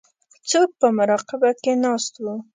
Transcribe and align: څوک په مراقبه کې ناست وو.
څوک 0.49 0.69
په 0.79 0.87
مراقبه 0.97 1.51
کې 1.61 1.73
ناست 1.83 2.13
وو. 2.23 2.35